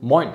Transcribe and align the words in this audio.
Moin! 0.00 0.28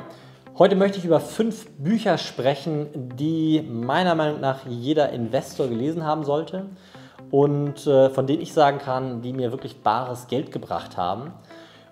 Heute 0.58 0.76
möchte 0.76 0.98
ich 0.98 1.06
über 1.06 1.20
fünf 1.20 1.70
Bücher 1.78 2.18
sprechen, 2.18 2.88
die 3.16 3.62
meiner 3.62 4.14
Meinung 4.14 4.42
nach 4.42 4.66
jeder 4.68 5.10
Investor 5.12 5.68
gelesen 5.68 6.04
haben 6.04 6.24
sollte 6.24 6.66
und 7.32 7.88
äh, 7.88 8.10
von 8.10 8.28
denen 8.28 8.42
ich 8.42 8.54
sagen 8.54 8.80
kann, 8.80 9.22
die 9.22 9.32
mir 9.32 9.52
wirklich 9.52 9.82
bares 9.82 10.28
Geld 10.28 10.52
gebracht 10.52 10.98
haben. 10.98 11.32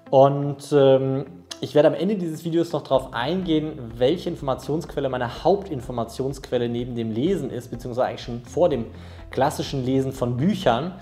Und 0.10 0.72
ähm, 0.74 1.26
ich 1.62 1.74
werde 1.74 1.88
am 1.88 1.94
Ende 1.94 2.16
dieses 2.16 2.44
Videos 2.44 2.72
noch 2.74 2.82
darauf 2.82 3.14
eingehen, 3.14 3.80
welche 3.96 4.30
Informationsquelle 4.30 5.08
meine 5.10 5.44
Hauptinformationsquelle 5.44 6.68
neben 6.68 6.96
dem 6.96 7.12
Lesen 7.12 7.50
ist, 7.50 7.72
beziehungsweise 7.72 8.08
eigentlich 8.08 8.26
schon 8.26 8.42
vor 8.44 8.68
dem 8.68 8.86
klassischen 9.30 9.86
Lesen 9.86 10.12
von 10.12 10.38
Büchern. 10.38 10.94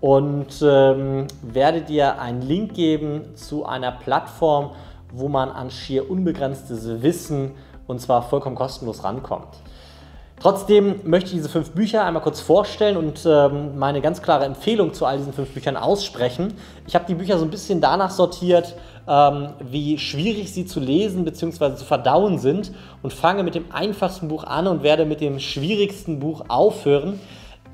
Und 0.00 0.62
ähm, 0.62 1.26
werde 1.42 1.82
dir 1.82 2.20
einen 2.20 2.42
Link 2.42 2.74
geben 2.74 3.34
zu 3.34 3.66
einer 3.66 3.92
Plattform, 3.92 4.72
wo 5.12 5.28
man 5.28 5.50
an 5.50 5.70
schier 5.70 6.10
unbegrenztes 6.10 7.02
Wissen 7.02 7.52
und 7.86 8.00
zwar 8.00 8.22
vollkommen 8.22 8.56
kostenlos 8.56 9.04
rankommt. 9.04 9.56
Trotzdem 10.40 11.00
möchte 11.02 11.30
ich 11.30 11.36
diese 11.36 11.48
fünf 11.48 11.72
Bücher 11.72 12.04
einmal 12.04 12.22
kurz 12.22 12.40
vorstellen 12.40 12.96
und 12.96 13.26
ähm, 13.26 13.76
meine 13.76 14.00
ganz 14.00 14.22
klare 14.22 14.44
Empfehlung 14.44 14.94
zu 14.94 15.04
all 15.04 15.18
diesen 15.18 15.32
fünf 15.32 15.50
Büchern 15.50 15.76
aussprechen. 15.76 16.54
Ich 16.86 16.94
habe 16.94 17.06
die 17.08 17.16
Bücher 17.16 17.38
so 17.38 17.44
ein 17.44 17.50
bisschen 17.50 17.80
danach 17.80 18.10
sortiert, 18.10 18.76
ähm, 19.08 19.48
wie 19.68 19.98
schwierig 19.98 20.52
sie 20.52 20.64
zu 20.64 20.78
lesen 20.78 21.24
bzw. 21.24 21.74
zu 21.74 21.84
verdauen 21.84 22.38
sind 22.38 22.72
und 23.02 23.12
fange 23.12 23.42
mit 23.42 23.56
dem 23.56 23.64
einfachsten 23.72 24.28
Buch 24.28 24.44
an 24.44 24.68
und 24.68 24.84
werde 24.84 25.06
mit 25.06 25.20
dem 25.20 25.40
schwierigsten 25.40 26.20
Buch 26.20 26.44
aufhören. 26.46 27.18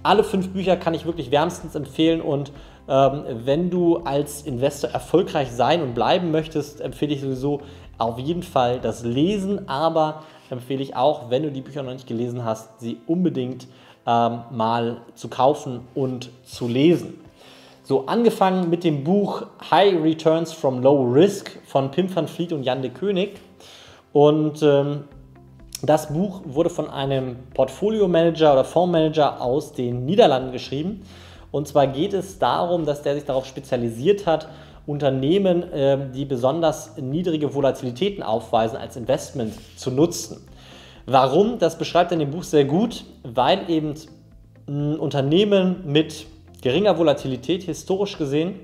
Alle 0.02 0.24
fünf 0.24 0.50
Bücher 0.50 0.76
kann 0.76 0.94
ich 0.94 1.04
wirklich 1.04 1.30
wärmstens 1.30 1.74
empfehlen 1.74 2.22
und 2.22 2.50
wenn 2.86 3.70
du 3.70 3.96
als 3.98 4.42
Investor 4.42 4.90
erfolgreich 4.90 5.50
sein 5.50 5.82
und 5.82 5.94
bleiben 5.94 6.30
möchtest, 6.30 6.80
empfehle 6.80 7.14
ich 7.14 7.22
sowieso 7.22 7.62
auf 7.96 8.18
jeden 8.18 8.42
Fall 8.42 8.80
das 8.80 9.04
Lesen, 9.04 9.68
aber 9.68 10.22
empfehle 10.50 10.82
ich 10.82 10.96
auch, 10.96 11.30
wenn 11.30 11.42
du 11.42 11.50
die 11.50 11.62
Bücher 11.62 11.82
noch 11.82 11.92
nicht 11.92 12.06
gelesen 12.06 12.44
hast, 12.44 12.80
sie 12.80 12.98
unbedingt 13.06 13.66
ähm, 14.06 14.40
mal 14.50 14.98
zu 15.14 15.28
kaufen 15.28 15.80
und 15.94 16.30
zu 16.44 16.68
lesen. 16.68 17.20
So, 17.82 18.06
angefangen 18.06 18.70
mit 18.70 18.82
dem 18.82 19.04
Buch 19.04 19.46
High 19.70 20.02
Returns 20.02 20.52
from 20.52 20.82
Low 20.82 21.02
Risk 21.12 21.50
von 21.66 21.90
Pim 21.90 22.14
van 22.14 22.28
Vliet 22.28 22.52
und 22.52 22.62
Jan 22.62 22.80
de 22.80 22.90
König. 22.90 23.40
Und 24.12 24.62
ähm, 24.62 25.04
das 25.82 26.12
Buch 26.12 26.40
wurde 26.44 26.70
von 26.70 26.88
einem 26.88 27.36
Portfolio-Manager 27.52 28.54
oder 28.54 28.64
Fondsmanager 28.64 29.40
aus 29.40 29.72
den 29.72 30.06
Niederlanden 30.06 30.52
geschrieben. 30.52 31.02
Und 31.54 31.68
zwar 31.68 31.86
geht 31.86 32.14
es 32.14 32.40
darum, 32.40 32.84
dass 32.84 33.02
der 33.02 33.14
sich 33.14 33.26
darauf 33.26 33.46
spezialisiert 33.46 34.26
hat, 34.26 34.48
Unternehmen, 34.88 35.62
ähm, 35.72 36.10
die 36.10 36.24
besonders 36.24 36.96
niedrige 36.96 37.54
Volatilitäten 37.54 38.24
aufweisen, 38.24 38.76
als 38.76 38.96
Investment 38.96 39.54
zu 39.76 39.92
nutzen. 39.92 40.48
Warum? 41.06 41.60
Das 41.60 41.78
beschreibt 41.78 42.10
er 42.10 42.14
in 42.14 42.18
dem 42.18 42.32
Buch 42.32 42.42
sehr 42.42 42.64
gut, 42.64 43.04
weil 43.22 43.70
eben 43.70 43.94
Unternehmen 44.66 45.84
mit 45.86 46.26
geringer 46.60 46.98
Volatilität 46.98 47.62
historisch 47.62 48.18
gesehen 48.18 48.54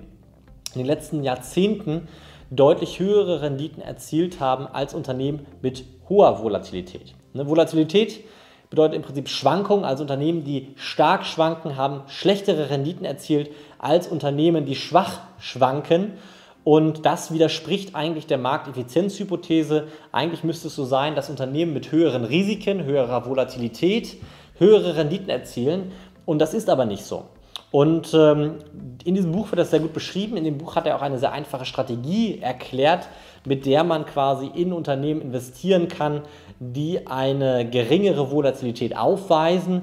in 0.75 0.81
den 0.81 0.87
letzten 0.87 1.23
Jahrzehnten 1.23 2.09
deutlich 2.51 2.99
höhere 2.99 3.41
Renditen 3.41 3.85
erzielt 3.85 4.41
haben 4.41 4.67
als 4.67 4.95
Unternehmen 4.95 5.47
mit 5.63 5.85
hoher 6.09 6.43
Volatilität. 6.43 7.15
Ne, 7.35 7.47
Volatilität 7.47 8.25
bedeutet 8.71 8.97
im 8.97 9.03
Prinzip 9.03 9.29
Schwankungen. 9.29 9.85
Also 9.85 10.03
Unternehmen, 10.03 10.45
die 10.45 10.69
stark 10.77 11.27
schwanken, 11.27 11.77
haben 11.77 12.03
schlechtere 12.09 12.71
Renditen 12.71 13.05
erzielt 13.05 13.51
als 13.79 14.09
Unternehmen, 14.09 14.65
die 14.65 14.77
schwach 14.77 15.21
schwanken. 15.39 16.15
Und 16.63 17.05
das 17.07 17.33
widerspricht 17.33 17.95
eigentlich 17.95 18.27
der 18.27 18.39
Markteffizienzhypothese. 18.39 19.89
Eigentlich 20.13 20.45
müsste 20.45 20.69
es 20.69 20.77
so 20.77 20.85
sein, 20.85 21.15
dass 21.15 21.31
Unternehmen 21.31 21.73
mit 21.73 21.91
höheren 21.91 22.25
Risiken, 22.25 22.85
höherer 22.85 23.27
Volatilität 23.27 24.17
höhere 24.61 24.97
Renditen 24.97 25.31
erzielen. 25.31 25.91
Und 26.27 26.39
das 26.39 26.55
ist 26.55 26.69
aber 26.71 26.85
nicht 26.85 27.05
so. 27.05 27.25
Und 27.71 28.13
ähm, 28.15 28.57
in 29.05 29.15
diesem 29.15 29.33
Buch 29.33 29.51
wird 29.51 29.61
das 29.61 29.71
sehr 29.71 29.81
gut 29.81 29.93
beschrieben. 29.93 30.37
In 30.37 30.45
dem 30.45 30.59
Buch 30.59 30.75
hat 30.75 30.87
er 30.87 30.97
auch 30.97 31.03
eine 31.03 31.19
sehr 31.19 31.33
einfache 31.33 31.65
Strategie 31.65 32.41
erklärt, 32.41 33.09
mit 33.45 33.65
der 33.65 33.85
man 33.85 34.07
quasi 34.07 34.47
in 34.47 34.73
Unternehmen 34.73 35.21
investieren 35.21 35.89
kann, 35.89 36.23
die 36.59 37.07
eine 37.07 37.69
geringere 37.69 38.31
Volatilität 38.31 38.97
aufweisen. 38.97 39.83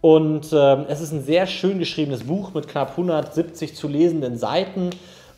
Und 0.00 0.52
ähm, 0.52 0.86
es 0.88 1.00
ist 1.00 1.12
ein 1.12 1.22
sehr 1.22 1.46
schön 1.46 1.78
geschriebenes 1.78 2.24
Buch 2.24 2.54
mit 2.54 2.68
knapp 2.68 2.90
170 2.90 3.74
zu 3.74 3.88
lesenden 3.88 4.38
Seiten, 4.38 4.90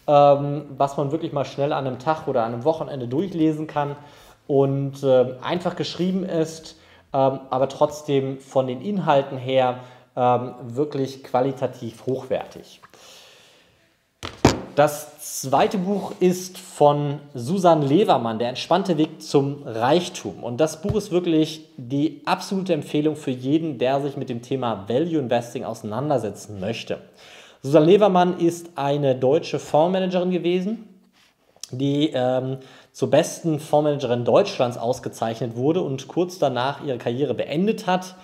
ähm, 0.06 0.66
was 0.76 0.96
man 0.96 1.10
wirklich 1.10 1.32
mal 1.32 1.44
schnell 1.44 1.72
an 1.72 1.86
einem 1.86 1.98
Tag 1.98 2.28
oder 2.28 2.44
an 2.44 2.54
einem 2.54 2.64
Wochenende 2.64 3.08
durchlesen 3.08 3.66
kann 3.66 3.96
und 4.46 5.02
äh, 5.02 5.34
einfach 5.42 5.76
geschrieben 5.76 6.24
ist, 6.24 6.76
ähm, 7.12 7.40
aber 7.50 7.68
trotzdem 7.68 8.38
von 8.40 8.66
den 8.66 8.80
Inhalten 8.80 9.38
her 9.38 9.80
ähm, 10.18 10.54
wirklich 10.62 11.22
qualitativ 11.22 12.04
hochwertig. 12.04 12.80
Das 14.74 15.42
zweite 15.42 15.78
Buch 15.78 16.12
ist 16.20 16.58
von 16.58 17.20
Susan 17.34 17.82
Levermann, 17.82 18.38
Der 18.38 18.48
entspannte 18.48 18.96
Weg 18.96 19.22
zum 19.22 19.62
Reichtum. 19.64 20.42
Und 20.42 20.58
das 20.58 20.82
Buch 20.82 20.96
ist 20.96 21.10
wirklich 21.10 21.68
die 21.76 22.22
absolute 22.26 22.74
Empfehlung 22.74 23.16
für 23.16 23.30
jeden, 23.30 23.78
der 23.78 24.00
sich 24.00 24.16
mit 24.16 24.28
dem 24.28 24.42
Thema 24.42 24.88
Value 24.88 25.18
Investing 25.18 25.64
auseinandersetzen 25.64 26.60
möchte. 26.60 26.98
Susan 27.62 27.84
Levermann 27.84 28.38
ist 28.38 28.70
eine 28.76 29.14
deutsche 29.14 29.58
Fondsmanagerin 29.58 30.30
gewesen, 30.30 30.88
die 31.70 32.10
ähm, 32.14 32.58
zur 32.92 33.10
besten 33.10 33.58
Fondsmanagerin 33.60 34.24
Deutschlands 34.24 34.78
ausgezeichnet 34.78 35.56
wurde 35.56 35.82
und 35.82 36.08
kurz 36.08 36.38
danach 36.38 36.84
ihre 36.84 36.98
Karriere 36.98 37.34
beendet 37.34 37.86
hat 37.86 38.14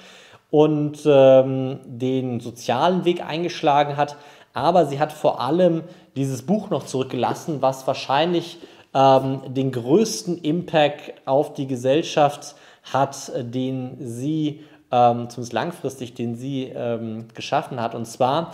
und 0.54 1.00
ähm, 1.04 1.80
den 1.84 2.38
sozialen 2.38 3.04
Weg 3.04 3.26
eingeschlagen 3.26 3.96
hat, 3.96 4.14
aber 4.52 4.86
sie 4.86 5.00
hat 5.00 5.12
vor 5.12 5.40
allem 5.40 5.82
dieses 6.14 6.42
Buch 6.42 6.70
noch 6.70 6.84
zurückgelassen, 6.86 7.60
was 7.60 7.88
wahrscheinlich 7.88 8.58
ähm, 8.94 9.40
den 9.48 9.72
größten 9.72 10.38
Impact 10.38 11.12
auf 11.24 11.54
die 11.54 11.66
Gesellschaft 11.66 12.54
hat, 12.92 13.32
den 13.34 13.96
sie, 13.98 14.60
ähm, 14.92 15.28
zumindest 15.28 15.54
langfristig, 15.54 16.14
den 16.14 16.36
sie 16.36 16.66
ähm, 16.72 17.26
geschaffen 17.34 17.80
hat. 17.80 17.96
Und 17.96 18.06
zwar 18.06 18.52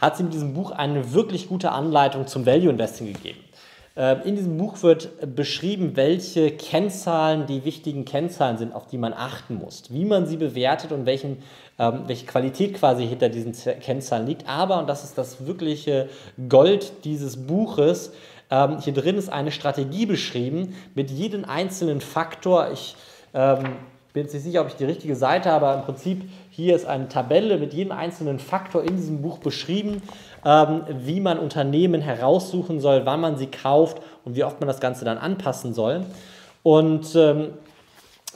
hat 0.00 0.16
sie 0.16 0.22
mit 0.22 0.32
diesem 0.32 0.54
Buch 0.54 0.70
eine 0.70 1.12
wirklich 1.12 1.50
gute 1.50 1.72
Anleitung 1.72 2.26
zum 2.26 2.46
Value 2.46 2.70
Investing 2.70 3.12
gegeben. 3.12 3.40
Ähm, 3.94 4.20
in 4.24 4.36
diesem 4.36 4.56
Buch 4.56 4.82
wird 4.82 5.34
beschrieben, 5.34 5.96
welche 5.96 6.50
Kennzahlen 6.50 7.46
die 7.46 7.64
wichtigen 7.64 8.04
Kennzahlen 8.04 8.56
sind, 8.56 8.74
auf 8.74 8.86
die 8.86 8.98
man 8.98 9.12
achten 9.12 9.56
muss, 9.56 9.84
wie 9.90 10.04
man 10.04 10.26
sie 10.26 10.38
bewertet 10.38 10.92
und 10.92 11.04
welchen, 11.04 11.38
ähm, 11.78 12.04
welche 12.06 12.26
Qualität 12.26 12.74
quasi 12.74 13.06
hinter 13.06 13.28
diesen 13.28 13.52
Kennzahlen 13.80 14.26
liegt. 14.26 14.48
Aber, 14.48 14.78
und 14.78 14.88
das 14.88 15.04
ist 15.04 15.18
das 15.18 15.46
wirkliche 15.46 16.08
Gold 16.48 17.04
dieses 17.04 17.46
Buches, 17.46 18.12
ähm, 18.52 18.78
hier 18.80 18.92
drin 18.92 19.16
ist 19.16 19.30
eine 19.30 19.50
Strategie 19.50 20.04
beschrieben 20.04 20.76
mit 20.94 21.10
jedem 21.10 21.46
einzelnen 21.46 22.02
Faktor. 22.02 22.70
Ich 22.70 22.96
ähm, 23.32 23.76
bin 24.12 24.24
jetzt 24.24 24.34
nicht 24.34 24.42
sicher, 24.42 24.60
ob 24.60 24.68
ich 24.68 24.74
die 24.74 24.84
richtige 24.84 25.16
Seite 25.16 25.50
habe, 25.50 25.66
aber 25.66 25.80
im 25.80 25.84
Prinzip 25.86 26.28
hier 26.50 26.76
ist 26.76 26.84
eine 26.84 27.08
Tabelle 27.08 27.56
mit 27.58 27.72
jedem 27.72 27.92
einzelnen 27.92 28.38
Faktor 28.38 28.84
in 28.84 28.96
diesem 28.96 29.22
Buch 29.22 29.38
beschrieben, 29.38 30.02
ähm, 30.44 30.82
wie 30.88 31.20
man 31.20 31.38
Unternehmen 31.38 32.02
heraussuchen 32.02 32.80
soll, 32.80 33.06
wann 33.06 33.20
man 33.20 33.38
sie 33.38 33.46
kauft 33.46 34.02
und 34.24 34.36
wie 34.36 34.44
oft 34.44 34.60
man 34.60 34.66
das 34.66 34.80
Ganze 34.80 35.04
dann 35.04 35.18
anpassen 35.18 35.72
soll. 35.72 36.04
Und 36.62 37.14
ähm, 37.16 37.54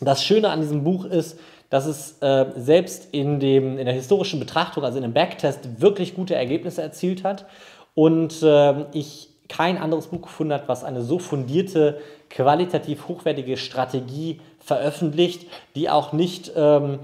das 0.01 0.25
Schöne 0.25 0.49
an 0.51 0.61
diesem 0.61 0.83
Buch 0.83 1.05
ist, 1.05 1.39
dass 1.69 1.87
es 1.87 2.23
äh, 2.23 2.47
selbst 2.57 3.09
in, 3.13 3.41
dem, 3.41 3.79
in 3.79 3.85
der 3.85 3.95
historischen 3.95 4.41
Betrachtung, 4.41 4.85
also 4.85 4.99
in 4.99 5.05
einem 5.05 5.15
Backtest, 5.15 5.81
wirklich 5.81 6.15
gute 6.15 6.35
Ergebnisse 6.35 6.81
erzielt 6.81 7.25
hat. 7.25 7.47
Und 7.95 8.43
äh, 8.43 8.85
ich 8.93 9.31
kein 9.49 9.79
anderes 9.79 10.09
Buch 10.09 10.23
gefunden 10.23 10.53
habe, 10.53 10.69
was 10.69 10.85
eine 10.85 11.03
so 11.03 11.19
fundierte, 11.19 12.01
qualitativ 12.31 13.09
hochwertige 13.09 13.57
Strategie 13.57 14.41
veröffentlicht, 14.67 15.47
die 15.77 15.89
auch 15.89 16.13
nicht 16.13 16.53
ähm, 16.57 16.99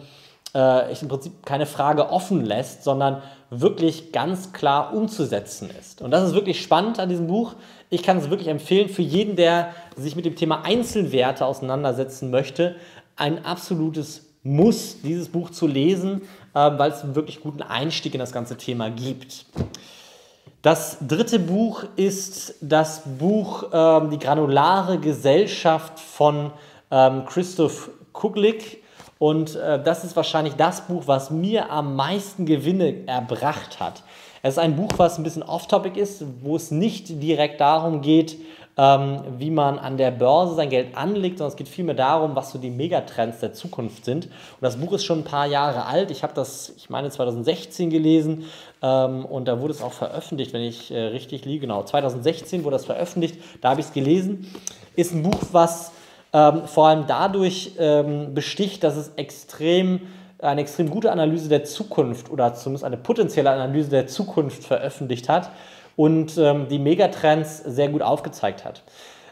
äh, 0.54 1.00
im 1.00 1.08
Prinzip 1.08 1.46
keine 1.46 1.66
Frage 1.66 2.10
offen 2.10 2.44
lässt, 2.44 2.84
sondern 2.84 3.22
wirklich 3.50 4.12
ganz 4.12 4.52
klar 4.52 4.94
umzusetzen 4.94 5.70
ist. 5.78 6.02
Und 6.02 6.10
das 6.10 6.28
ist 6.28 6.34
wirklich 6.34 6.60
spannend 6.60 6.98
an 6.98 7.08
diesem 7.08 7.28
Buch. 7.28 7.54
Ich 7.88 8.02
kann 8.02 8.18
es 8.18 8.30
wirklich 8.30 8.48
empfehlen 8.48 8.88
für 8.88 9.02
jeden, 9.02 9.36
der 9.36 9.74
sich 9.96 10.16
mit 10.16 10.24
dem 10.24 10.36
Thema 10.36 10.64
Einzelwerte 10.64 11.46
auseinandersetzen 11.46 12.30
möchte. 12.30 12.76
Ein 13.16 13.44
absolutes 13.44 14.26
Muss, 14.42 15.02
dieses 15.02 15.28
Buch 15.28 15.50
zu 15.50 15.66
lesen, 15.66 16.22
äh, 16.54 16.70
weil 16.76 16.90
es 16.90 17.02
einen 17.02 17.14
wirklich 17.14 17.40
guten 17.40 17.62
Einstieg 17.62 18.14
in 18.14 18.20
das 18.20 18.32
ganze 18.32 18.56
Thema 18.56 18.90
gibt. 18.90 19.46
Das 20.62 20.98
dritte 21.00 21.38
Buch 21.38 21.84
ist 21.96 22.54
das 22.60 23.02
Buch 23.18 23.64
ähm, 23.72 24.10
Die 24.10 24.18
granulare 24.18 24.98
Gesellschaft 24.98 25.98
von 25.98 26.52
ähm, 26.92 27.24
Christoph 27.26 27.90
Kuglik. 28.12 28.82
Und 29.18 29.56
äh, 29.56 29.82
das 29.82 30.04
ist 30.04 30.14
wahrscheinlich 30.14 30.54
das 30.54 30.86
Buch, 30.86 31.04
was 31.06 31.30
mir 31.30 31.70
am 31.70 31.96
meisten 31.96 32.46
Gewinne 32.46 33.06
erbracht 33.06 33.80
hat. 33.80 34.02
Es 34.42 34.54
ist 34.54 34.58
ein 34.58 34.76
Buch, 34.76 34.90
was 34.96 35.18
ein 35.18 35.22
bisschen 35.22 35.44
off-topic 35.44 35.98
ist, 35.98 36.24
wo 36.42 36.56
es 36.56 36.70
nicht 36.72 37.22
direkt 37.22 37.60
darum 37.60 38.02
geht, 38.02 38.36
ähm, 38.76 39.20
wie 39.38 39.50
man 39.50 39.78
an 39.78 39.96
der 39.96 40.10
Börse 40.10 40.56
sein 40.56 40.70
Geld 40.70 40.96
anlegt, 40.96 41.38
sondern 41.38 41.52
es 41.52 41.56
geht 41.56 41.68
vielmehr 41.68 41.94
darum, 41.94 42.34
was 42.34 42.50
so 42.50 42.58
die 42.58 42.70
Megatrends 42.70 43.38
der 43.38 43.52
Zukunft 43.52 44.04
sind. 44.04 44.26
Und 44.26 44.62
das 44.62 44.78
Buch 44.78 44.94
ist 44.94 45.04
schon 45.04 45.20
ein 45.20 45.24
paar 45.24 45.46
Jahre 45.46 45.86
alt. 45.86 46.10
Ich 46.10 46.22
habe 46.24 46.32
das, 46.34 46.72
ich 46.76 46.90
meine, 46.90 47.10
2016 47.10 47.90
gelesen 47.90 48.46
ähm, 48.82 49.24
und 49.24 49.46
da 49.46 49.60
wurde 49.60 49.74
es 49.74 49.82
auch 49.82 49.92
veröffentlicht, 49.92 50.52
wenn 50.52 50.62
ich 50.62 50.90
äh, 50.90 50.98
richtig 50.98 51.44
liege. 51.44 51.60
Genau, 51.60 51.84
2016 51.84 52.64
wurde 52.64 52.74
das 52.74 52.86
veröffentlicht, 52.86 53.36
da 53.60 53.70
habe 53.70 53.80
ich 53.80 53.86
es 53.86 53.92
gelesen. 53.92 54.52
Ist 54.96 55.12
ein 55.12 55.22
Buch, 55.22 55.38
was 55.52 55.92
ähm, 56.32 56.66
vor 56.66 56.88
allem 56.88 57.06
dadurch 57.06 57.72
ähm, 57.78 58.34
besticht, 58.34 58.84
dass 58.84 58.96
es 58.96 59.12
extrem 59.16 60.00
eine 60.42 60.60
extrem 60.60 60.90
gute 60.90 61.12
Analyse 61.12 61.48
der 61.48 61.64
Zukunft 61.64 62.30
oder 62.30 62.54
zumindest 62.54 62.84
eine 62.84 62.96
potenzielle 62.96 63.50
Analyse 63.50 63.90
der 63.90 64.08
Zukunft 64.08 64.64
veröffentlicht 64.64 65.28
hat 65.28 65.50
und 65.96 66.36
ähm, 66.36 66.66
die 66.68 66.78
Megatrends 66.78 67.58
sehr 67.58 67.88
gut 67.88 68.02
aufgezeigt 68.02 68.64
hat. 68.64 68.82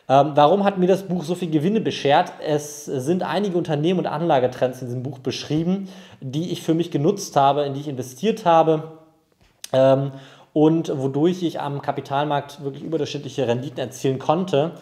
Ähm, 0.08 0.32
warum 0.35 0.64
hat 0.64 0.79
mir 0.79 0.87
das 0.87 1.05
Buch 1.05 1.25
so 1.25 1.35
viel 1.35 1.50
Gewinne 1.50 1.81
beschert? 1.81 2.32
Es 2.44 2.85
sind 2.85 3.23
einige 3.23 3.58
Unternehmen 3.58 4.00
und 4.00 4.06
Anlagetrends 4.06 4.82
in 4.82 4.88
diesem 4.88 5.02
Buch 5.02 5.19
beschrieben, 5.19 5.88
die 6.20 6.50
ich 6.52 6.62
für 6.62 6.75
mich 6.75 6.91
genutzt 6.91 7.37
habe, 7.37 7.62
in 7.62 7.75
die 7.75 7.81
ich 7.81 7.88
investiert 7.88 8.44
habe 8.44 8.93
ähm, 9.73 10.12
und 10.52 10.97
wodurch 10.97 11.43
ich 11.43 11.61
am 11.61 11.82
Kapitalmarkt 11.82 12.62
wirklich 12.62 12.85
überdurchschnittliche 12.85 13.47
Renditen 13.47 13.79
erzielen 13.79 14.19
konnte. 14.19 14.73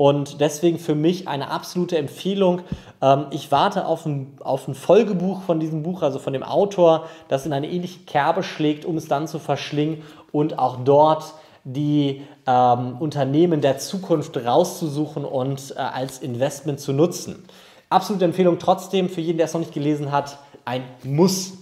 Und 0.00 0.40
deswegen 0.40 0.78
für 0.78 0.94
mich 0.94 1.28
eine 1.28 1.50
absolute 1.50 1.98
Empfehlung. 1.98 2.62
Ähm, 3.02 3.26
ich 3.32 3.52
warte 3.52 3.84
auf 3.84 4.06
ein, 4.06 4.32
auf 4.40 4.66
ein 4.66 4.74
Folgebuch 4.74 5.42
von 5.42 5.60
diesem 5.60 5.82
Buch, 5.82 6.00
also 6.00 6.18
von 6.18 6.32
dem 6.32 6.42
Autor, 6.42 7.04
das 7.28 7.44
in 7.44 7.52
eine 7.52 7.68
ähnliche 7.68 8.00
Kerbe 8.06 8.42
schlägt, 8.42 8.86
um 8.86 8.96
es 8.96 9.08
dann 9.08 9.28
zu 9.28 9.38
verschlingen 9.38 10.02
und 10.32 10.58
auch 10.58 10.78
dort 10.86 11.34
die 11.64 12.22
ähm, 12.46 12.96
Unternehmen 12.98 13.60
der 13.60 13.76
Zukunft 13.76 14.38
rauszusuchen 14.38 15.26
und 15.26 15.74
äh, 15.76 15.80
als 15.80 16.20
Investment 16.20 16.80
zu 16.80 16.94
nutzen. 16.94 17.44
Absolute 17.90 18.24
Empfehlung 18.24 18.58
trotzdem 18.58 19.10
für 19.10 19.20
jeden, 19.20 19.36
der 19.36 19.48
es 19.48 19.52
noch 19.52 19.60
nicht 19.60 19.74
gelesen 19.74 20.12
hat, 20.12 20.38
ein 20.64 20.82
Muss. 21.02 21.58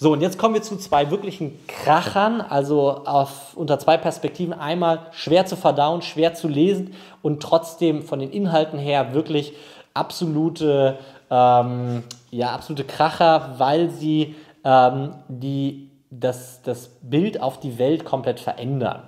So, 0.00 0.12
und 0.12 0.20
jetzt 0.20 0.38
kommen 0.38 0.54
wir 0.54 0.62
zu 0.62 0.76
zwei 0.76 1.10
wirklichen 1.10 1.58
Krachern, 1.66 2.40
also 2.40 3.02
auf, 3.04 3.56
unter 3.56 3.80
zwei 3.80 3.96
Perspektiven. 3.96 4.52
Einmal 4.52 5.08
schwer 5.10 5.44
zu 5.44 5.56
verdauen, 5.56 6.02
schwer 6.02 6.34
zu 6.34 6.46
lesen 6.46 6.94
und 7.20 7.42
trotzdem 7.42 8.02
von 8.02 8.20
den 8.20 8.30
Inhalten 8.30 8.78
her 8.78 9.12
wirklich 9.12 9.54
absolute, 9.94 10.98
ähm, 11.32 12.04
ja, 12.30 12.50
absolute 12.52 12.84
Kracher, 12.84 13.56
weil 13.58 13.90
sie 13.90 14.36
ähm, 14.62 15.14
die, 15.26 15.90
das, 16.12 16.62
das 16.62 16.90
Bild 17.02 17.42
auf 17.42 17.58
die 17.58 17.76
Welt 17.80 18.04
komplett 18.04 18.38
verändern. 18.38 19.02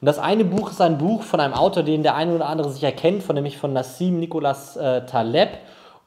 Und 0.00 0.06
das 0.06 0.18
eine 0.18 0.44
Buch 0.44 0.72
ist 0.72 0.80
ein 0.80 0.98
Buch 0.98 1.22
von 1.22 1.38
einem 1.38 1.54
Autor, 1.54 1.84
den 1.84 2.02
der 2.02 2.16
eine 2.16 2.34
oder 2.34 2.48
andere 2.48 2.72
sicher 2.72 2.90
kennt, 2.90 3.22
von 3.22 3.36
nämlich 3.36 3.58
von 3.58 3.72
Nassim 3.72 4.18
Nicholas 4.18 4.76
äh, 4.76 5.06
Taleb. 5.06 5.50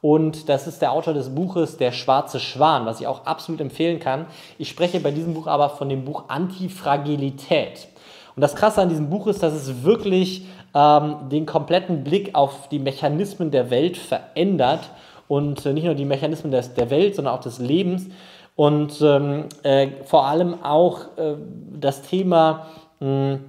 Und 0.06 0.48
das 0.48 0.68
ist 0.68 0.82
der 0.82 0.92
Autor 0.92 1.14
des 1.14 1.34
Buches 1.34 1.78
Der 1.78 1.90
schwarze 1.90 2.38
Schwan, 2.38 2.86
was 2.86 3.00
ich 3.00 3.08
auch 3.08 3.26
absolut 3.26 3.60
empfehlen 3.60 3.98
kann. 3.98 4.26
Ich 4.56 4.68
spreche 4.68 5.00
bei 5.00 5.10
diesem 5.10 5.34
Buch 5.34 5.48
aber 5.48 5.68
von 5.68 5.88
dem 5.88 6.04
Buch 6.04 6.26
Antifragilität. 6.28 7.88
Und 8.36 8.40
das 8.40 8.54
Krasse 8.54 8.82
an 8.82 8.88
diesem 8.88 9.10
Buch 9.10 9.26
ist, 9.26 9.42
dass 9.42 9.52
es 9.52 9.82
wirklich 9.82 10.46
ähm, 10.74 11.28
den 11.28 11.44
kompletten 11.44 12.04
Blick 12.04 12.36
auf 12.36 12.68
die 12.68 12.78
Mechanismen 12.78 13.50
der 13.50 13.68
Welt 13.70 13.96
verändert. 13.96 14.90
Und 15.26 15.66
äh, 15.66 15.72
nicht 15.72 15.86
nur 15.86 15.94
die 15.94 16.04
Mechanismen 16.04 16.52
des, 16.52 16.72
der 16.74 16.88
Welt, 16.90 17.16
sondern 17.16 17.34
auch 17.34 17.40
des 17.40 17.58
Lebens. 17.58 18.06
Und 18.54 19.02
ähm, 19.02 19.46
äh, 19.64 19.88
vor 20.04 20.26
allem 20.26 20.62
auch 20.62 21.16
äh, 21.16 21.34
das 21.80 22.02
Thema 22.02 22.68
mh, 23.00 23.40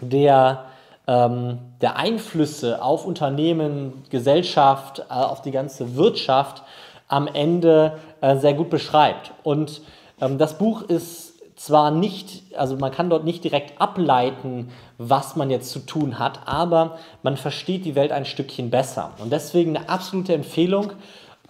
der 0.00 0.66
ähm, 0.66 0.69
der 1.10 1.96
Einflüsse 1.96 2.82
auf 2.82 3.04
Unternehmen, 3.04 4.04
Gesellschaft, 4.10 5.00
äh, 5.00 5.12
auf 5.12 5.42
die 5.42 5.50
ganze 5.50 5.96
Wirtschaft 5.96 6.62
am 7.08 7.26
Ende 7.26 7.98
äh, 8.20 8.36
sehr 8.36 8.54
gut 8.54 8.70
beschreibt. 8.70 9.32
Und 9.42 9.82
ähm, 10.20 10.38
das 10.38 10.56
Buch 10.58 10.82
ist 10.82 11.30
zwar 11.56 11.90
nicht, 11.90 12.56
also 12.56 12.76
man 12.76 12.92
kann 12.92 13.10
dort 13.10 13.24
nicht 13.24 13.42
direkt 13.42 13.80
ableiten, 13.80 14.70
was 14.98 15.36
man 15.36 15.50
jetzt 15.50 15.70
zu 15.70 15.80
tun 15.80 16.18
hat, 16.18 16.40
aber 16.46 16.98
man 17.22 17.36
versteht 17.36 17.84
die 17.84 17.96
Welt 17.96 18.12
ein 18.12 18.24
Stückchen 18.24 18.70
besser. 18.70 19.10
Und 19.18 19.32
deswegen 19.32 19.76
eine 19.76 19.88
absolute 19.88 20.32
Empfehlung, 20.32 20.92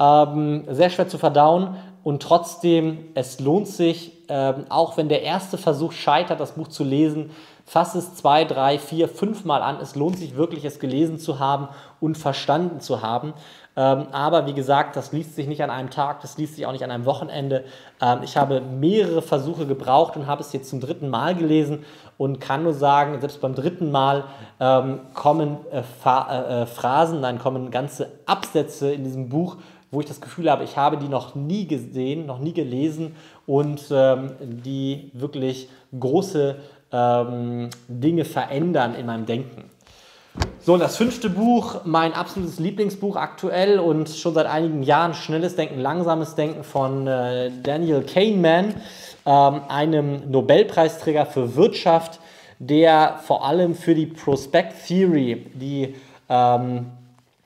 ähm, 0.01 0.65
sehr 0.71 0.91
schwer 0.91 1.09
zu 1.09 1.19
verdauen 1.19 1.77
und 2.03 2.23
trotzdem, 2.23 3.09
es 3.15 3.41
lohnt 3.41 3.69
sich, 3.69 4.13
ähm, 4.29 4.65
auch 4.69 4.97
wenn 4.97 5.09
der 5.09 5.23
erste 5.23 5.59
Versuch 5.59 5.93
scheitert, 5.93 6.41
das 6.41 6.53
Buch 6.53 6.69
zu 6.69 6.83
lesen, 6.83 7.31
Fass 7.71 7.95
es 7.95 8.17
zwei, 8.17 8.45
drei, 8.45 8.81
vier, 8.81 9.07
fünf 9.09 9.45
Mal 9.45 9.63
an. 9.63 9.79
Es 9.81 9.95
lohnt 9.95 10.19
sich 10.19 10.35
wirklich, 10.35 10.65
es 10.65 10.81
gelesen 10.81 11.21
zu 11.21 11.39
haben 11.39 11.69
und 12.01 12.19
verstanden 12.19 12.81
zu 12.81 13.01
haben. 13.01 13.33
Ähm, 13.77 14.09
aber 14.11 14.49
wie 14.49 14.55
gesagt, 14.55 14.97
das 14.97 15.13
liest 15.13 15.37
sich 15.37 15.47
nicht 15.47 15.63
an 15.63 15.71
einem 15.71 15.89
Tag, 15.89 16.21
das 16.21 16.37
liest 16.37 16.57
sich 16.57 16.67
auch 16.67 16.73
nicht 16.73 16.83
an 16.83 16.91
einem 16.91 17.05
Wochenende. 17.05 17.63
Ähm, 18.03 18.25
ich 18.25 18.37
habe 18.37 18.61
mehrere 18.61 19.23
Versuche 19.23 19.67
gebraucht 19.67 20.17
und 20.17 20.27
habe 20.27 20.41
es 20.41 20.53
jetzt 20.53 20.69
zum 20.69 20.81
dritten 20.81 21.09
Mal 21.11 21.37
gelesen 21.37 21.85
und 22.19 22.41
kann 22.41 22.65
nur 22.65 22.75
sagen, 22.75 23.21
selbst 23.21 23.41
beim 23.41 23.55
dritten 23.55 23.93
Mal 23.93 24.25
ähm, 24.59 25.03
kommen 25.15 25.59
äh, 25.71 25.79
äh, 25.79 26.63
äh, 26.63 26.67
Phrasen, 26.67 27.23
dann 27.23 27.39
kommen 27.39 27.71
ganze 27.71 28.09
Absätze 28.27 28.93
in 28.93 29.05
diesem 29.05 29.29
Buch, 29.29 29.59
wo 29.93 30.01
ich 30.01 30.07
das 30.07 30.21
Gefühl 30.21 30.51
habe, 30.51 30.65
ich 30.65 30.77
habe 30.77 30.97
die 30.97 31.09
noch 31.09 31.37
nie 31.37 31.69
gesehen, 31.69 32.27
noch 32.27 32.41
nie 32.41 32.53
gelesen 32.53 33.15
und 33.47 33.91
die 33.91 35.11
wirklich 35.15 35.69
große 35.99 36.59
ähm, 36.93 37.71
Dinge 37.89 38.25
verändern 38.25 38.95
in 38.95 39.07
meinem 39.07 39.27
Denken. 39.27 39.71
So, 40.61 40.77
das 40.77 40.97
fünfte 40.97 41.31
Buch, 41.31 41.81
mein 41.85 42.13
absolutes 42.13 42.61
Lieblingsbuch 42.61 43.17
aktuell 43.17 43.79
und 43.81 44.09
schon 44.11 44.35
seit 44.35 44.47
einigen 44.47 44.83
Jahren, 44.83 45.15
Schnelles 45.15 45.57
Denken, 45.57 45.81
Langsames 45.81 46.35
Denken 46.35 46.63
von 46.63 47.07
äh, 47.07 47.51
Daniel 47.63 48.03
Kahneman, 48.03 48.75
ähm, 49.27 49.61
einem 49.69 50.31
Nobelpreisträger 50.31 51.27
für 51.27 51.57
Wirtschaft, 51.57 52.21
der 52.59 53.19
vor 53.25 53.45
allem 53.45 53.75
für 53.75 53.95
die 53.95 54.07
Prospect 54.07 54.87
Theory, 54.87 55.47
die 55.55 55.95
ähm, 56.29 56.87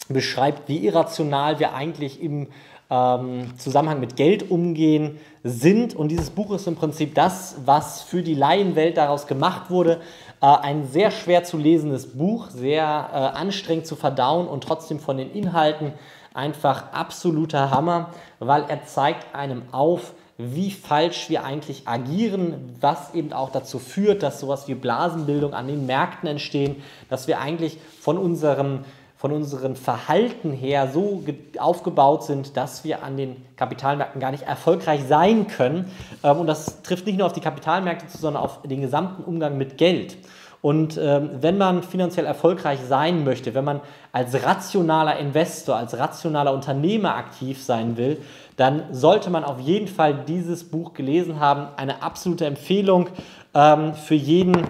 beschreibt, 0.08 0.68
wie 0.68 0.84
irrational 0.84 1.58
wir 1.60 1.74
eigentlich 1.74 2.20
im 2.20 2.48
ähm, 2.90 3.56
Zusammenhang 3.58 4.00
mit 4.00 4.16
Geld 4.16 4.50
umgehen 4.50 5.18
sind. 5.42 5.94
Und 5.94 6.08
dieses 6.08 6.30
Buch 6.30 6.52
ist 6.52 6.66
im 6.66 6.76
Prinzip 6.76 7.14
das, 7.14 7.56
was 7.64 8.02
für 8.02 8.22
die 8.22 8.34
Laienwelt 8.34 8.96
daraus 8.96 9.26
gemacht 9.26 9.70
wurde. 9.70 10.00
Äh, 10.40 10.46
ein 10.46 10.86
sehr 10.86 11.10
schwer 11.10 11.44
zu 11.44 11.56
lesendes 11.56 12.16
Buch, 12.16 12.50
sehr 12.50 12.82
äh, 12.82 13.16
anstrengend 13.38 13.86
zu 13.86 13.96
verdauen 13.96 14.46
und 14.46 14.64
trotzdem 14.64 15.00
von 15.00 15.16
den 15.16 15.30
Inhalten 15.32 15.92
einfach 16.34 16.92
absoluter 16.92 17.70
Hammer, 17.70 18.10
weil 18.40 18.64
er 18.68 18.84
zeigt 18.84 19.34
einem 19.34 19.62
auf, 19.72 20.14
wie 20.36 20.72
falsch 20.72 21.30
wir 21.30 21.44
eigentlich 21.44 21.86
agieren, 21.86 22.76
was 22.80 23.14
eben 23.14 23.32
auch 23.32 23.50
dazu 23.50 23.78
führt, 23.78 24.24
dass 24.24 24.40
sowas 24.40 24.66
wie 24.66 24.74
Blasenbildung 24.74 25.54
an 25.54 25.68
den 25.68 25.86
Märkten 25.86 26.28
entstehen, 26.28 26.82
dass 27.08 27.28
wir 27.28 27.40
eigentlich 27.40 27.78
von 28.00 28.18
unserem 28.18 28.80
von 29.24 29.32
unserem 29.32 29.74
Verhalten 29.74 30.52
her 30.52 30.90
so 30.92 31.24
aufgebaut 31.56 32.24
sind, 32.24 32.58
dass 32.58 32.84
wir 32.84 33.02
an 33.02 33.16
den 33.16 33.36
Kapitalmärkten 33.56 34.20
gar 34.20 34.32
nicht 34.32 34.42
erfolgreich 34.42 35.00
sein 35.08 35.46
können. 35.46 35.90
Ähm, 36.22 36.40
und 36.40 36.46
das 36.46 36.82
trifft 36.82 37.06
nicht 37.06 37.16
nur 37.16 37.24
auf 37.24 37.32
die 37.32 37.40
Kapitalmärkte 37.40 38.06
zu, 38.06 38.18
sondern 38.18 38.42
auf 38.42 38.60
den 38.60 38.82
gesamten 38.82 39.24
Umgang 39.24 39.56
mit 39.56 39.78
Geld. 39.78 40.18
Und 40.60 41.00
ähm, 41.02 41.30
wenn 41.40 41.56
man 41.56 41.82
finanziell 41.82 42.26
erfolgreich 42.26 42.80
sein 42.86 43.24
möchte, 43.24 43.54
wenn 43.54 43.64
man 43.64 43.80
als 44.12 44.44
rationaler 44.44 45.18
Investor, 45.18 45.76
als 45.76 45.96
rationaler 45.96 46.52
Unternehmer 46.52 47.14
aktiv 47.14 47.62
sein 47.62 47.96
will, 47.96 48.20
dann 48.58 48.82
sollte 48.90 49.30
man 49.30 49.42
auf 49.42 49.58
jeden 49.58 49.88
Fall 49.88 50.22
dieses 50.28 50.64
Buch 50.64 50.92
gelesen 50.92 51.40
haben. 51.40 51.68
Eine 51.78 52.02
absolute 52.02 52.44
Empfehlung 52.44 53.08
ähm, 53.54 53.94
für 53.94 54.16
jeden, 54.16 54.66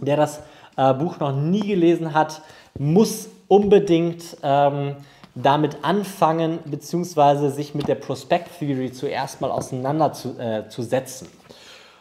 der 0.00 0.16
das 0.16 0.40
äh, 0.78 0.94
Buch 0.94 1.20
noch 1.20 1.36
nie 1.36 1.66
gelesen 1.66 2.14
hat, 2.14 2.40
muss 2.78 3.28
unbedingt 3.48 4.36
ähm, 4.42 4.96
damit 5.34 5.78
anfangen, 5.82 6.58
beziehungsweise 6.64 7.50
sich 7.50 7.74
mit 7.74 7.88
der 7.88 7.94
Prospect 7.94 8.58
Theory 8.58 8.92
zuerst 8.92 9.40
mal 9.40 9.50
auseinanderzusetzen. 9.50 11.26
Äh, 11.26 11.30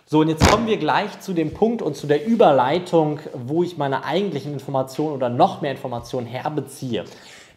so, 0.09 0.19
und 0.19 0.29
jetzt 0.29 0.49
kommen 0.49 0.67
wir 0.67 0.77
gleich 0.77 1.19
zu 1.19 1.33
dem 1.33 1.53
Punkt 1.53 1.81
und 1.81 1.95
zu 1.95 2.07
der 2.07 2.25
Überleitung, 2.25 3.19
wo 3.33 3.63
ich 3.63 3.77
meine 3.77 4.05
eigentlichen 4.05 4.53
Informationen 4.53 5.13
oder 5.13 5.29
noch 5.29 5.61
mehr 5.61 5.71
Informationen 5.71 6.25
herbeziehe. 6.25 7.03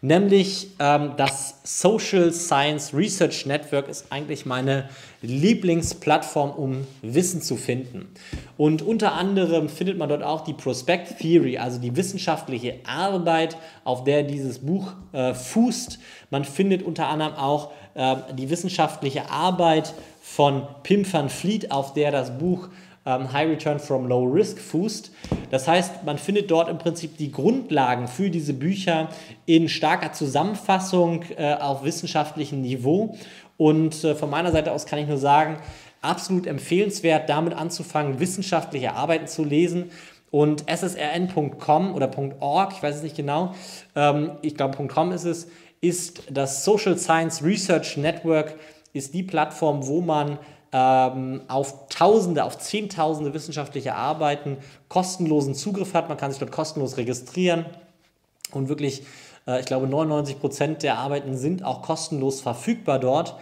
Nämlich 0.03 0.69
ähm, 0.79 1.11
das 1.15 1.59
Social 1.63 2.33
Science 2.33 2.91
Research 2.91 3.45
Network 3.45 3.87
ist 3.87 4.07
eigentlich 4.09 4.47
meine 4.47 4.89
Lieblingsplattform, 5.21 6.49
um 6.49 6.87
Wissen 7.03 7.43
zu 7.43 7.55
finden. 7.55 8.07
Und 8.57 8.81
unter 8.81 9.13
anderem 9.13 9.69
findet 9.69 9.99
man 9.99 10.09
dort 10.09 10.23
auch 10.23 10.41
die 10.41 10.53
Prospect 10.53 11.19
Theory, 11.19 11.59
also 11.59 11.79
die 11.79 11.95
wissenschaftliche 11.95 12.79
Arbeit, 12.83 13.57
auf 13.83 14.03
der 14.03 14.23
dieses 14.23 14.57
Buch 14.57 14.91
äh, 15.11 15.35
fußt. 15.35 15.99
Man 16.31 16.45
findet 16.45 16.81
unter 16.81 17.07
anderem 17.07 17.35
auch 17.35 17.71
äh, 17.93 18.15
die 18.33 18.49
wissenschaftliche 18.49 19.29
Arbeit 19.29 19.93
von 20.19 20.63
Pim 20.81 21.05
van 21.13 21.29
Vliet, 21.29 21.71
auf 21.71 21.93
der 21.93 22.09
das 22.09 22.39
Buch 22.39 22.69
ähm, 23.05 23.31
High 23.31 23.49
Return 23.49 23.79
from 23.79 24.07
Low 24.07 24.25
Risk 24.25 24.59
fußt. 24.59 25.11
Das 25.49 25.67
heißt, 25.67 26.03
man 26.05 26.17
findet 26.17 26.51
dort 26.51 26.69
im 26.69 26.77
Prinzip 26.77 27.17
die 27.17 27.31
Grundlagen 27.31 28.07
für 28.07 28.29
diese 28.29 28.53
Bücher 28.53 29.09
in 29.45 29.69
starker 29.69 30.13
Zusammenfassung 30.13 31.23
äh, 31.37 31.55
auf 31.55 31.83
wissenschaftlichem 31.83 32.61
Niveau. 32.61 33.15
Und 33.57 34.03
äh, 34.03 34.15
von 34.15 34.29
meiner 34.29 34.51
Seite 34.51 34.71
aus 34.71 34.85
kann 34.85 34.99
ich 34.99 35.07
nur 35.07 35.17
sagen, 35.17 35.57
absolut 36.01 36.47
empfehlenswert, 36.47 37.29
damit 37.29 37.53
anzufangen, 37.53 38.19
wissenschaftliche 38.19 38.93
Arbeiten 38.93 39.27
zu 39.27 39.43
lesen. 39.43 39.91
Und 40.31 40.63
ssrn.com 40.69 41.93
oder 41.93 42.09
.org, 42.39 42.73
ich 42.73 42.81
weiß 42.81 42.97
es 42.97 43.03
nicht 43.03 43.17
genau, 43.17 43.53
ähm, 43.95 44.31
ich 44.41 44.55
glaube 44.55 44.77
.com 44.87 45.11
ist 45.11 45.25
es, 45.25 45.49
ist 45.81 46.23
das 46.31 46.63
Social 46.63 46.97
Science 46.97 47.43
Research 47.43 47.97
Network, 47.97 48.55
ist 48.93 49.13
die 49.13 49.23
Plattform, 49.23 49.85
wo 49.87 49.99
man 49.99 50.37
ähm, 50.71 51.41
auf 51.47 51.87
Tausende, 51.89 52.43
auf 52.43 52.57
Zehntausende 52.57 53.33
wissenschaftliche 53.33 53.95
Arbeiten 53.95 54.57
kostenlosen 54.89 55.55
Zugriff 55.55 55.93
hat. 55.93 56.09
Man 56.09 56.17
kann 56.17 56.31
sich 56.31 56.39
dort 56.39 56.51
kostenlos 56.51 56.97
registrieren 56.97 57.65
und 58.51 58.69
wirklich, 58.69 59.03
äh, 59.47 59.59
ich 59.59 59.65
glaube, 59.65 59.87
99 59.87 60.39
Prozent 60.39 60.83
der 60.83 60.97
Arbeiten 60.97 61.35
sind 61.35 61.63
auch 61.63 61.81
kostenlos 61.81 62.41
verfügbar 62.41 62.99
dort. 62.99 63.35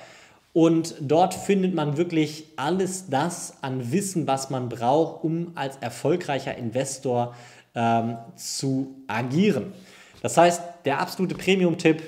Und 0.51 0.95
dort 0.99 1.35
findet 1.35 1.75
man 1.75 1.97
wirklich 1.97 2.45
alles 2.55 3.09
das 3.09 3.53
an 3.61 3.91
Wissen, 3.91 4.27
was 4.27 4.49
man 4.49 4.67
braucht, 4.67 5.23
um 5.23 5.51
als 5.55 5.77
erfolgreicher 5.77 6.57
Investor 6.57 7.35
ähm, 7.75 8.17
zu 8.35 8.95
agieren. 9.07 9.73
Das 10.21 10.37
heißt, 10.37 10.61
der 10.85 10.99
absolute 10.99 11.35
Premium-Tipp, 11.35 12.01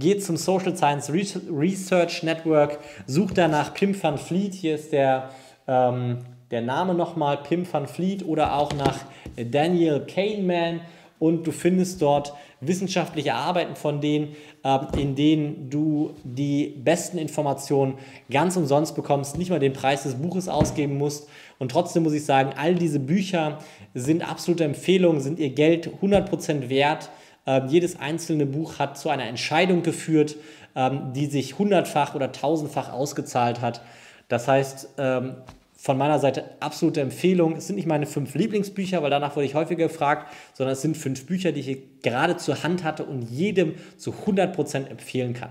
geht 0.00 0.24
zum 0.24 0.36
Social 0.36 0.76
Science 0.76 1.12
Research 1.12 2.24
Network, 2.24 2.80
sucht 3.06 3.38
danach 3.38 3.72
Pim 3.74 3.94
van 4.02 4.18
Fleet, 4.18 4.54
hier 4.54 4.74
ist 4.74 4.92
der, 4.92 5.30
ähm, 5.68 6.18
der 6.50 6.62
Name 6.62 6.94
nochmal, 6.94 7.36
Pim 7.36 7.72
van 7.72 7.86
Fleet 7.86 8.24
oder 8.26 8.56
auch 8.56 8.72
nach 8.74 8.98
Daniel 9.36 10.00
Kahneman 10.00 10.80
und 11.20 11.46
du 11.46 11.52
findest 11.52 12.02
dort 12.02 12.32
wissenschaftliche 12.60 13.34
Arbeiten 13.34 13.76
von 13.76 14.00
denen, 14.00 14.34
äh, 14.64 14.78
in 14.98 15.14
denen 15.14 15.70
du 15.70 16.14
die 16.24 16.68
besten 16.82 17.18
Informationen 17.18 17.94
ganz 18.30 18.56
umsonst 18.56 18.96
bekommst, 18.96 19.38
nicht 19.38 19.50
mal 19.50 19.60
den 19.60 19.72
Preis 19.72 20.02
des 20.02 20.14
Buches 20.14 20.48
ausgeben 20.48 20.98
musst. 20.98 21.28
Und 21.58 21.70
trotzdem 21.70 22.02
muss 22.02 22.14
ich 22.14 22.24
sagen, 22.24 22.52
all 22.56 22.74
diese 22.74 22.98
Bücher 22.98 23.58
sind 23.94 24.28
absolute 24.28 24.64
Empfehlungen, 24.64 25.20
sind 25.20 25.38
ihr 25.38 25.50
Geld 25.50 25.90
100% 26.02 26.68
wert. 26.68 27.10
Ähm, 27.50 27.66
jedes 27.66 27.98
einzelne 27.98 28.46
Buch 28.46 28.78
hat 28.78 28.96
zu 28.96 29.08
einer 29.08 29.24
Entscheidung 29.24 29.82
geführt, 29.82 30.36
ähm, 30.76 31.12
die 31.14 31.26
sich 31.26 31.58
hundertfach 31.58 32.14
oder 32.14 32.30
tausendfach 32.30 32.92
ausgezahlt 32.92 33.60
hat. 33.60 33.82
Das 34.28 34.46
heißt, 34.46 34.90
ähm, 34.98 35.34
von 35.74 35.98
meiner 35.98 36.20
Seite 36.20 36.44
absolute 36.60 37.00
Empfehlung. 37.00 37.56
Es 37.56 37.66
sind 37.66 37.74
nicht 37.74 37.88
meine 37.88 38.06
fünf 38.06 38.36
Lieblingsbücher, 38.36 39.02
weil 39.02 39.10
danach 39.10 39.34
wurde 39.34 39.46
ich 39.46 39.54
häufiger 39.56 39.88
gefragt, 39.88 40.32
sondern 40.52 40.74
es 40.74 40.82
sind 40.82 40.96
fünf 40.96 41.26
Bücher, 41.26 41.50
die 41.50 41.60
ich 41.60 42.02
gerade 42.02 42.36
zur 42.36 42.62
Hand 42.62 42.84
hatte 42.84 43.02
und 43.02 43.22
jedem 43.22 43.74
zu 43.96 44.12
100% 44.12 44.86
empfehlen 44.86 45.34
kann. 45.34 45.50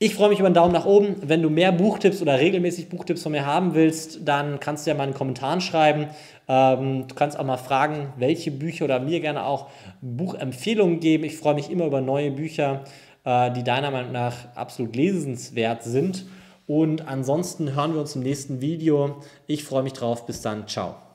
Ich 0.00 0.14
freue 0.14 0.28
mich 0.28 0.38
über 0.38 0.46
einen 0.46 0.54
Daumen 0.54 0.72
nach 0.72 0.84
oben. 0.84 1.16
Wenn 1.22 1.42
du 1.42 1.50
mehr 1.50 1.72
Buchtipps 1.72 2.22
oder 2.22 2.38
regelmäßig 2.38 2.88
Buchtipps 2.88 3.24
von 3.24 3.32
mir 3.32 3.44
haben 3.44 3.74
willst, 3.74 4.20
dann 4.28 4.60
kannst 4.60 4.86
du 4.86 4.90
ja 4.90 4.96
mal 4.96 5.02
in 5.02 5.10
den 5.10 5.16
Kommentaren 5.16 5.60
schreiben. 5.60 6.06
Ähm, 6.46 7.08
du 7.08 7.14
kannst 7.16 7.36
auch 7.36 7.44
mal 7.44 7.56
fragen, 7.56 8.12
welche 8.16 8.52
Bücher 8.52 8.84
oder 8.84 9.00
mir 9.00 9.18
gerne 9.18 9.44
auch 9.44 9.66
Buchempfehlungen 10.00 11.00
geben. 11.00 11.24
Ich 11.24 11.36
freue 11.36 11.54
mich 11.54 11.68
immer 11.68 11.86
über 11.86 12.00
neue 12.00 12.30
Bücher, 12.30 12.84
äh, 13.24 13.50
die 13.50 13.64
deiner 13.64 13.90
Meinung 13.90 14.12
nach 14.12 14.54
absolut 14.54 14.94
lesenswert 14.94 15.82
sind. 15.82 16.26
Und 16.68 17.08
ansonsten 17.08 17.74
hören 17.74 17.94
wir 17.94 18.00
uns 18.00 18.14
im 18.14 18.22
nächsten 18.22 18.60
Video. 18.60 19.16
Ich 19.48 19.64
freue 19.64 19.82
mich 19.82 19.94
drauf. 19.94 20.26
Bis 20.26 20.42
dann. 20.42 20.68
Ciao. 20.68 21.07